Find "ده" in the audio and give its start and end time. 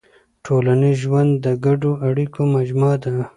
3.03-3.15